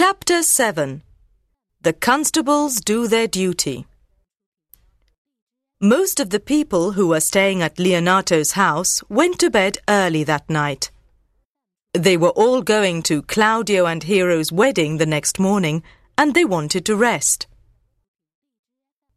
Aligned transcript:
Chapter 0.00 0.44
7 0.44 1.02
The 1.80 1.92
Constables 1.92 2.76
Do 2.76 3.08
Their 3.08 3.26
Duty. 3.26 3.84
Most 5.80 6.20
of 6.20 6.30
the 6.30 6.38
people 6.38 6.92
who 6.92 7.08
were 7.08 7.18
staying 7.18 7.62
at 7.62 7.80
Leonato's 7.80 8.52
house 8.52 9.02
went 9.08 9.40
to 9.40 9.50
bed 9.50 9.78
early 9.88 10.22
that 10.22 10.48
night. 10.48 10.92
They 11.94 12.16
were 12.16 12.36
all 12.42 12.62
going 12.62 13.02
to 13.10 13.22
Claudio 13.22 13.86
and 13.86 14.04
Hero's 14.04 14.52
wedding 14.52 14.98
the 14.98 15.04
next 15.04 15.40
morning 15.40 15.82
and 16.16 16.32
they 16.32 16.44
wanted 16.44 16.86
to 16.86 16.94
rest. 16.94 17.48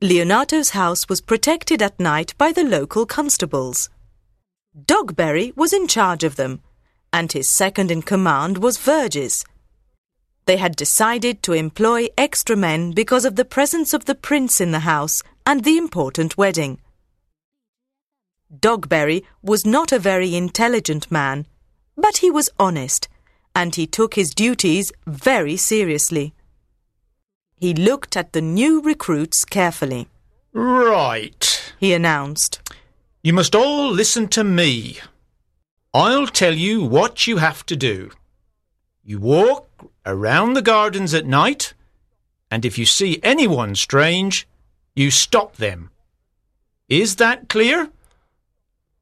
Leonato's 0.01 0.71
house 0.71 1.07
was 1.07 1.21
protected 1.21 1.83
at 1.83 1.99
night 1.99 2.33
by 2.39 2.51
the 2.51 2.63
local 2.63 3.05
constables. 3.05 3.91
Dogberry 4.75 5.55
was 5.55 5.73
in 5.73 5.87
charge 5.87 6.23
of 6.23 6.37
them, 6.37 6.59
and 7.13 7.31
his 7.31 7.55
second 7.55 7.91
in 7.91 8.01
command 8.01 8.57
was 8.57 8.79
Verges. 8.79 9.45
They 10.45 10.57
had 10.57 10.75
decided 10.75 11.43
to 11.43 11.53
employ 11.53 12.07
extra 12.17 12.55
men 12.55 12.91
because 12.91 13.25
of 13.25 13.35
the 13.35 13.45
presence 13.45 13.93
of 13.93 14.05
the 14.05 14.15
prince 14.15 14.59
in 14.59 14.71
the 14.71 14.79
house 14.79 15.21
and 15.45 15.63
the 15.63 15.77
important 15.77 16.37
wedding. 16.37 16.79
Dogberry 18.53 19.23
was 19.41 19.65
not 19.65 19.91
a 19.91 19.99
very 19.99 20.35
intelligent 20.35 21.09
man, 21.11 21.45
but 21.95 22.17
he 22.17 22.29
was 22.29 22.49
honest, 22.59 23.07
and 23.55 23.75
he 23.75 23.87
took 23.87 24.15
his 24.15 24.33
duties 24.33 24.91
very 25.05 25.55
seriously. 25.55 26.33
He 27.55 27.73
looked 27.73 28.17
at 28.17 28.33
the 28.33 28.41
new 28.41 28.81
recruits 28.81 29.45
carefully. 29.45 30.07
Right. 30.51 31.73
He 31.79 31.93
announced. 31.93 32.59
You 33.23 33.33
must 33.33 33.55
all 33.55 33.91
listen 33.91 34.27
to 34.29 34.43
me. 34.43 34.97
I'll 35.93 36.27
tell 36.27 36.55
you 36.55 36.83
what 36.83 37.27
you 37.27 37.37
have 37.37 37.65
to 37.67 37.75
do. 37.75 38.11
You 39.03 39.19
walk 39.19 39.70
around 40.05 40.53
the 40.53 40.61
gardens 40.61 41.13
at 41.13 41.25
night, 41.25 41.73
and 42.49 42.65
if 42.65 42.77
you 42.77 42.85
see 42.85 43.19
anyone 43.23 43.75
strange, 43.75 44.47
you 44.95 45.11
stop 45.11 45.55
them. 45.55 45.89
Is 46.89 47.15
that 47.15 47.47
clear? 47.47 47.89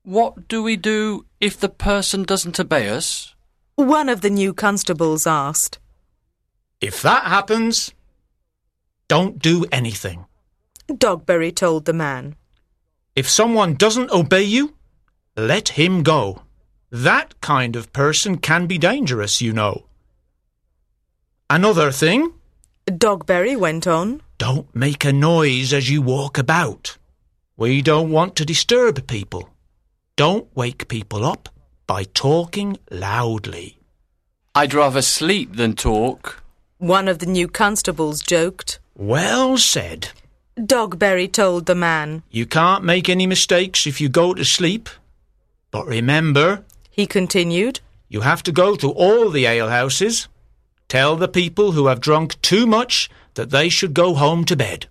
What 0.04 0.48
do 0.48 0.62
we 0.62 0.78
do 0.78 1.26
if 1.40 1.60
the 1.60 1.70
person 1.70 2.24
doesn't 2.24 2.60
obey 2.60 2.90
us? 2.90 3.34
One 3.76 4.10
of 4.10 4.22
the 4.22 4.30
new 4.30 4.54
constables 4.54 5.26
asked. 5.26 5.80
If 6.82 7.02
that 7.02 7.24
happens, 7.26 7.94
don't 9.08 9.40
do 9.40 9.66
anything. 9.72 10.26
Dogberry 10.88 11.56
told 11.56 11.86
the 11.86 11.94
man. 11.94 12.36
If 13.16 13.28
someone 13.28 13.74
doesn't 13.74 14.12
obey 14.12 14.44
you, 14.44 14.76
let 15.36 15.70
him 15.70 16.04
go. 16.04 16.44
That 16.92 17.40
kind 17.42 17.76
of 17.76 17.92
person 17.92 18.38
can 18.38 18.66
be 18.66 18.78
dangerous, 18.78 19.42
you 19.42 19.54
know. 19.54 19.86
Another 21.50 21.92
thing, 21.92 22.34
Dogberry 22.86 23.58
went 23.58 23.88
on. 23.88 24.22
don't 24.38 24.74
make 24.76 25.04
a 25.06 25.12
noise 25.14 25.74
as 25.74 25.90
you 25.90 26.02
walk 26.02 26.38
about. 26.38 26.98
We 27.58 27.82
don't 27.82 28.12
want 28.12 28.36
to 28.38 28.46
disturb 28.46 29.06
people. 29.08 29.50
Don't 30.16 30.48
wake 30.56 30.88
people 30.88 31.26
up 31.26 31.50
by 31.88 32.04
talking 32.04 32.78
loudly. 32.92 33.78
I'd 34.56 34.74
rather 34.74 35.02
sleep 35.02 35.56
than 35.56 35.74
talk. 35.76 36.42
One 36.78 37.08
of 37.08 37.20
the 37.20 37.26
new 37.26 37.48
constables 37.48 38.22
joked. 38.22 38.80
Well 38.96 39.58
said. 39.58 40.10
Dogberry 40.58 41.32
told 41.32 41.66
the 41.66 41.76
man. 41.76 42.24
You 42.32 42.46
can't 42.46 42.84
make 42.84 43.10
any 43.10 43.28
mistakes 43.28 43.88
if 43.88 44.00
you 44.02 44.10
go 44.10 44.34
to 44.34 44.46
sleep. 44.46 44.90
But 45.72 45.86
remember, 45.88 46.64
He 46.90 47.06
continued. 47.08 47.80
you 48.08 48.22
have 48.22 48.44
to 48.44 48.52
go 48.52 48.76
to 48.76 48.90
all 48.92 49.30
the 49.30 49.46
alehouses. 49.46 50.28
Tell 50.90 51.16
the 51.16 51.28
people 51.28 51.74
who 51.74 51.86
have 51.86 52.02
drunk 52.02 52.42
too 52.42 52.66
much 52.66 53.10
that 53.36 53.52
they 53.52 53.70
should 53.70 53.94
go 53.94 54.16
home 54.16 54.44
to 54.46 54.56
bed. 54.56 54.88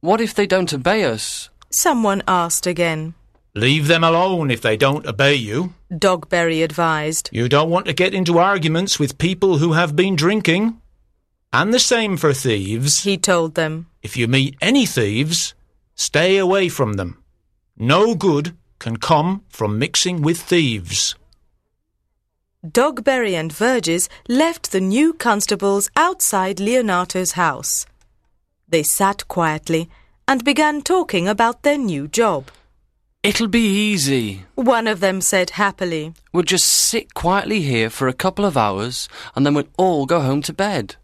What 0.00 0.20
if 0.20 0.34
they 0.34 0.46
don't 0.46 0.72
obey 0.72 1.04
us? 1.04 1.50
Someone 1.68 2.22
asked 2.28 2.66
again. 2.66 3.14
Leave 3.54 3.88
them 3.88 4.04
alone 4.04 4.50
if 4.50 4.62
they 4.62 4.76
don't 4.76 5.06
obey 5.06 5.34
you. 5.34 5.74
Dogberry 5.92 6.62
advised. 6.62 7.28
You 7.32 7.48
don't 7.48 7.70
want 7.70 7.86
to 7.86 7.92
get 7.92 8.14
into 8.14 8.38
arguments 8.38 8.98
with 8.98 9.18
people 9.18 9.58
who 9.58 9.72
have 9.72 9.96
been 9.96 10.16
drinking. 10.16 10.80
And 11.52 11.74
the 11.74 11.80
same 11.80 12.16
for 12.16 12.32
thieves. 12.32 13.02
He 13.02 13.18
told 13.18 13.56
them. 13.56 13.88
If 14.00 14.16
you 14.16 14.26
meet 14.28 14.56
any 14.62 14.86
thieves, 14.86 15.54
stay 15.96 16.38
away 16.38 16.68
from 16.68 16.94
them. 16.94 17.22
No 17.76 18.14
good 18.14 18.56
can 18.78 18.96
come 18.96 19.44
from 19.48 19.78
mixing 19.78 20.22
with 20.22 20.40
thieves. 20.40 21.14
Dogberry 22.64 23.34
and 23.34 23.52
Verges 23.52 24.08
left 24.28 24.70
the 24.70 24.80
new 24.80 25.12
constables 25.12 25.90
outside 25.96 26.58
Leonato's 26.58 27.32
house. 27.32 27.86
They 28.68 28.84
sat 28.84 29.26
quietly 29.26 29.90
and 30.28 30.44
began 30.44 30.80
talking 30.80 31.26
about 31.26 31.64
their 31.64 31.76
new 31.76 32.06
job. 32.06 32.52
It'll 33.24 33.48
be 33.48 33.66
easy. 33.66 34.44
One 34.54 34.86
of 34.86 35.00
them 35.00 35.20
said 35.20 35.50
happily. 35.50 36.14
We'll 36.32 36.44
just 36.44 36.66
sit 36.66 37.14
quietly 37.14 37.62
here 37.62 37.90
for 37.90 38.06
a 38.06 38.12
couple 38.12 38.44
of 38.44 38.56
hours 38.56 39.08
and 39.34 39.44
then 39.44 39.54
we'll 39.54 39.68
all 39.76 40.06
go 40.06 40.20
home 40.20 40.42
to 40.42 40.52
bed. 40.52 40.94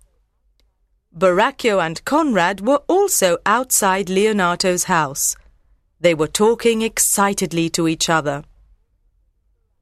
Borachio 1.13 1.85
and 1.85 2.05
Conrad 2.05 2.61
were 2.61 2.83
also 2.87 3.39
outside 3.45 4.07
Leonato's 4.07 4.85
house. 4.85 5.35
They 6.01 6.15
were 6.15 6.29
talking 6.29 6.83
excitedly 6.83 7.69
to 7.71 7.89
each 7.89 8.09
other. 8.09 8.45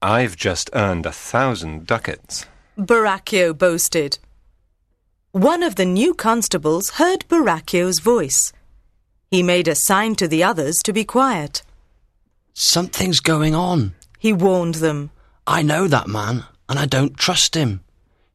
I've 0.01 0.35
just 0.35 0.69
earned 0.73 1.05
a 1.07 1.11
thousand 1.11 1.87
ducats. 1.87 2.45
Borachio 2.77 3.57
boasted. 3.57 4.19
One 5.31 5.63
of 5.63 5.75
the 5.75 5.85
new 5.85 6.13
constables 6.13 6.91
heard 6.91 7.27
Borachio's 7.27 7.99
voice. 7.99 8.53
He 9.31 9.41
made 9.41 9.67
a 9.67 9.73
sign 9.73 10.15
to 10.15 10.27
the 10.27 10.43
others 10.43 10.77
to 10.83 10.93
be 10.93 11.03
quiet. 11.03 11.63
Something's 12.53 13.19
going 13.19 13.55
on. 13.55 13.95
He 14.19 14.33
warned 14.33 14.75
them. 14.75 15.09
I 15.47 15.63
know 15.63 15.87
that 15.87 16.07
man 16.07 16.45
and 16.69 16.77
I 16.77 16.85
don't 16.85 17.17
trust 17.17 17.55
him. 17.55 17.81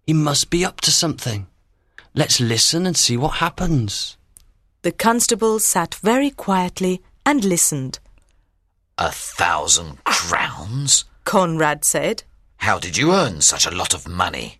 He 0.04 0.12
must 0.12 0.50
be 0.50 0.64
up 0.64 0.80
to 0.82 0.90
something. 0.90 1.46
Let's 2.14 2.40
listen 2.40 2.86
and 2.86 2.96
see 2.96 3.16
what 3.16 3.36
happens. 3.36 4.16
The 4.82 4.92
constables 4.92 5.66
sat 5.66 5.94
very 5.94 6.30
quietly 6.30 7.02
and 7.24 7.44
listened. 7.44 8.00
A 8.98 9.12
thousand 9.12 10.02
crowns? 10.04 11.04
Conrad 11.32 11.82
said. 11.82 12.24
How 12.58 12.78
did 12.78 12.98
you 12.98 13.14
earn 13.14 13.40
such 13.40 13.64
a 13.64 13.70
lot 13.70 13.94
of 13.94 14.06
money? 14.06 14.58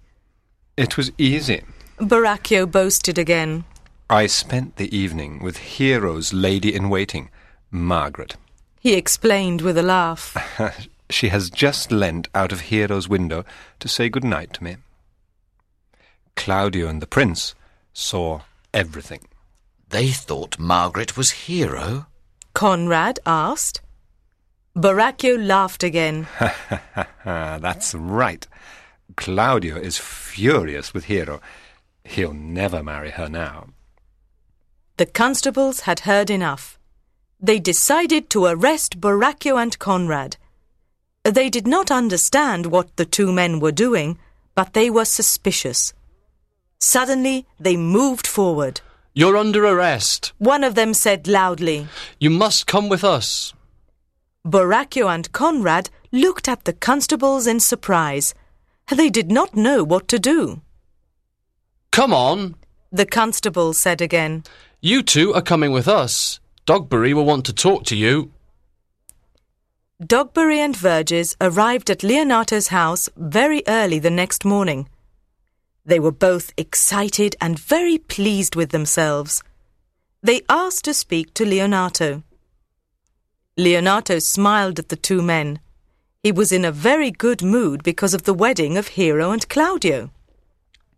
It 0.74 0.96
was 0.96 1.12
easy. 1.18 1.64
Borachio 1.98 2.64
boasted 2.64 3.18
again. 3.18 3.64
I 4.08 4.26
spent 4.26 4.76
the 4.76 4.88
evening 4.96 5.42
with 5.42 5.58
Hero's 5.58 6.32
lady 6.32 6.74
in 6.74 6.88
waiting, 6.88 7.28
Margaret. 7.70 8.36
He 8.80 8.94
explained 8.94 9.60
with 9.60 9.76
a 9.76 9.82
laugh. 9.82 10.34
she 11.10 11.28
has 11.28 11.50
just 11.50 11.92
leant 11.92 12.28
out 12.34 12.52
of 12.52 12.62
Hero's 12.62 13.06
window 13.06 13.44
to 13.78 13.86
say 13.86 14.08
good 14.08 14.24
night 14.24 14.54
to 14.54 14.64
me. 14.64 14.76
Claudio 16.36 16.88
and 16.88 17.02
the 17.02 17.06
prince 17.06 17.54
saw 17.92 18.40
everything. 18.72 19.28
They 19.90 20.08
thought 20.08 20.58
Margaret 20.58 21.18
was 21.18 21.32
Hero. 21.32 22.06
Conrad 22.54 23.20
asked. 23.26 23.82
Borachio 24.76 25.36
laughed 25.36 25.82
again. 25.82 26.26
That's 27.24 27.94
right. 27.94 28.46
Claudio 29.16 29.76
is 29.76 29.98
furious 29.98 30.94
with 30.94 31.04
Hero. 31.04 31.40
He'll 32.04 32.32
never 32.32 32.82
marry 32.82 33.10
her 33.10 33.28
now. 33.28 33.68
The 34.96 35.06
constables 35.06 35.80
had 35.80 36.00
heard 36.00 36.30
enough. 36.30 36.78
They 37.38 37.58
decided 37.58 38.30
to 38.30 38.46
arrest 38.46 39.00
Borachio 39.00 39.60
and 39.60 39.78
Conrad. 39.78 40.36
They 41.24 41.50
did 41.50 41.66
not 41.66 41.90
understand 41.90 42.66
what 42.66 42.96
the 42.96 43.04
two 43.04 43.30
men 43.32 43.60
were 43.60 43.72
doing, 43.72 44.18
but 44.54 44.72
they 44.72 44.90
were 44.90 45.04
suspicious. 45.04 45.92
Suddenly, 46.78 47.46
they 47.60 47.76
moved 47.76 48.26
forward. 48.26 48.80
You're 49.14 49.36
under 49.36 49.66
arrest. 49.66 50.32
One 50.38 50.64
of 50.64 50.75
them 50.75 50.94
said 50.94 51.28
loudly. 51.28 51.86
You 52.18 52.30
must 52.30 52.66
come 52.66 52.88
with 52.88 53.04
us. 53.04 53.52
Borachio 54.44 55.08
and 55.08 55.30
Conrad 55.32 55.88
looked 56.10 56.48
at 56.48 56.64
the 56.64 56.72
constables 56.72 57.46
in 57.46 57.60
surprise. 57.60 58.34
They 58.90 59.08
did 59.08 59.30
not 59.30 59.54
know 59.54 59.84
what 59.84 60.08
to 60.08 60.18
do. 60.18 60.60
Come 61.92 62.12
on. 62.12 62.56
The 62.90 63.06
constable 63.06 63.72
said 63.72 64.00
again. 64.00 64.42
You 64.80 65.02
two 65.02 65.32
are 65.32 65.42
coming 65.42 65.70
with 65.70 65.86
us. 65.86 66.40
Dogberry 66.66 67.14
will 67.14 67.24
want 67.24 67.46
to 67.46 67.52
talk 67.52 67.84
to 67.84 67.96
you. 67.96 68.32
Dogberry 70.02 70.56
and 70.56 70.76
Verges 70.76 71.36
arrived 71.40 71.88
at 71.88 72.00
Leonato's 72.00 72.68
house 72.68 73.08
very 73.16 73.62
early 73.68 74.00
the 74.00 74.10
next 74.10 74.44
morning. 74.44 74.88
They 75.86 76.00
were 76.00 76.12
both 76.12 76.52
excited 76.56 77.36
and 77.40 77.58
very 77.58 77.98
pleased 77.98 78.56
with 78.56 78.70
themselves. 78.70 79.42
They 80.20 80.42
asked 80.48 80.84
to 80.86 80.94
speak 80.94 81.32
to 81.34 81.44
Leonato. 81.44 82.24
Leonato 83.62 84.20
smiled 84.20 84.79
at 84.81 84.88
the 84.88 84.97
two 84.97 85.23
men. 85.23 85.61
He 86.23 86.32
was 86.32 86.50
in 86.50 86.64
a 86.64 86.73
very 86.73 87.11
good 87.12 87.43
mood 87.43 87.82
because 87.82 88.12
of 88.12 88.25
the 88.25 88.35
wedding 88.35 88.76
of 88.76 88.88
Hero 88.88 89.31
and 89.31 89.49
Claudio. 89.49 90.11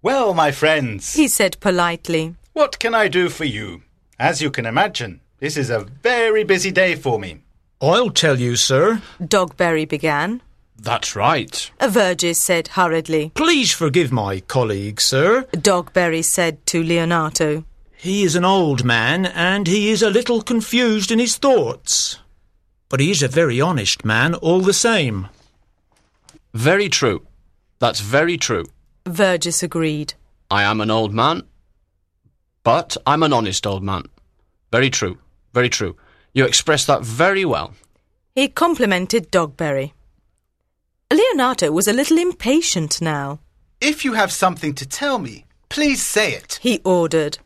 Well, 0.01 0.35
my 0.35 0.51
friends, 0.51 1.15
he 1.15 1.29
said 1.29 1.61
politely. 1.61 2.35
what 2.53 2.79
can 2.79 2.95
I 2.95 3.09
do 3.09 3.29
for 3.29 3.45
you? 3.45 3.83
As 4.19 4.41
you 4.41 4.51
can 4.51 4.65
imagine, 4.65 5.21
this 5.41 5.57
is 5.57 5.71
a 5.71 5.87
very 6.03 6.45
busy 6.45 6.71
day 6.71 6.95
for 6.95 7.19
me. 7.19 7.41
I'll 7.81 8.11
tell 8.11 8.39
you, 8.41 8.57
sir. 8.57 9.03
Dogberry 9.21 9.87
began. 9.87 10.41
That's 10.79 11.15
right. 11.15 11.71
Verges 11.81 12.43
said 12.43 12.69
hurriedly. 12.69 13.33
Please 13.35 13.73
forgive 13.73 14.11
my 14.13 14.41
colleague, 14.41 15.01
sir. 15.01 15.43
Dogberry 15.53 16.25
said 16.25 16.65
to 16.67 16.83
Leonato. 16.83 17.65
He 17.97 18.23
is 18.23 18.37
an 18.37 18.45
old 18.45 18.85
man 18.85 19.27
and 19.27 19.67
he 19.67 19.91
is 19.91 20.03
a 20.03 20.11
little 20.11 20.43
confused 20.43 21.11
in 21.11 21.19
his 21.19 21.37
thoughts. 21.37 22.19
But 22.94 23.00
he's 23.00 23.25
a 23.25 23.29
very 23.43 23.61
honest 23.61 24.05
man 24.05 24.37
all 24.37 24.61
the 24.61 24.73
same. 24.73 25.26
Very 26.52 26.88
true. 26.88 27.26
That's 27.81 27.99
very 27.99 28.38
true. 28.38 28.67
Verges 29.05 29.64
agreed. 29.64 30.14
I 30.49 30.62
am 30.62 30.81
an 30.81 30.93
old 30.93 31.12
man, 31.12 31.43
but 32.62 32.96
I'm 33.05 33.25
an 33.25 33.32
honest 33.32 33.67
old 33.67 33.82
man. 33.82 34.05
Very 34.70 34.91
true. 34.91 35.19
Very 35.52 35.69
true. 35.69 35.96
You 36.35 36.44
express 36.44 36.87
that 36.87 37.02
very 37.02 37.44
well. 37.44 37.75
He 38.37 38.46
complimented 38.46 39.32
Dogberry. 39.32 39.91
Leonato 41.11 41.73
was 41.73 41.88
a 41.88 41.93
little 41.93 42.19
impatient 42.19 43.00
now. 43.00 43.41
If 43.81 44.05
you 44.05 44.12
have 44.12 44.31
something 44.31 44.73
to 44.75 44.87
tell 44.87 45.19
me, 45.19 45.46
please 45.69 46.00
say 46.00 46.32
it. 46.35 46.61
He 46.62 46.81
ordered. 46.85 47.38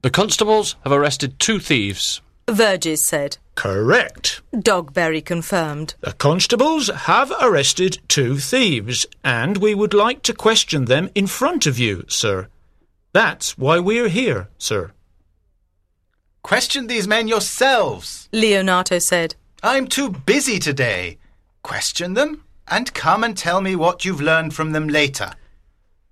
The 0.00 0.08
constables 0.08 0.76
have 0.84 0.92
arrested 0.92 1.38
two 1.38 1.58
thieves. 1.58 2.22
Verges 2.48 3.04
said. 3.04 3.38
Correct. 3.54 4.42
Dogberry 4.52 5.24
confirmed. 5.24 5.94
The 6.00 6.12
constables 6.12 6.88
have 6.88 7.32
arrested 7.40 7.98
two 8.08 8.38
thieves, 8.38 9.06
and 9.22 9.58
we 9.58 9.74
would 9.74 9.94
like 9.94 10.22
to 10.22 10.34
question 10.34 10.86
them 10.86 11.10
in 11.14 11.26
front 11.26 11.66
of 11.66 11.78
you, 11.78 12.04
sir. 12.08 12.48
That's 13.12 13.56
why 13.56 13.78
we're 13.78 14.08
here, 14.08 14.48
sir. 14.58 14.90
Question 16.42 16.88
these 16.88 17.08
men 17.08 17.28
yourselves. 17.28 18.28
Leonato 18.32 19.00
said. 19.00 19.34
I'm 19.62 19.86
too 19.86 20.10
busy 20.10 20.58
today. 20.58 21.18
Question 21.62 22.14
them 22.14 22.42
and 22.68 22.92
come 22.92 23.24
and 23.24 23.36
tell 23.36 23.60
me 23.60 23.76
what 23.76 24.04
you've 24.04 24.20
learned 24.20 24.54
from 24.54 24.72
them 24.72 24.88
later. 24.88 25.30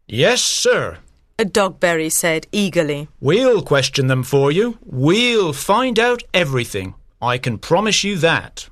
Yes, 0.06 0.42
sir. 0.42 0.98
A 1.38 1.44
dogberry 1.44 2.10
said 2.10 2.46
eagerly. 2.52 3.08
We'll 3.20 3.62
question 3.62 4.06
them 4.06 4.22
for 4.22 4.52
you. 4.52 4.78
We'll 4.84 5.52
find 5.52 5.98
out 5.98 6.22
everything. 6.34 6.94
I 7.20 7.38
can 7.38 7.58
promise 7.58 8.04
you 8.04 8.16
that. 8.18 8.68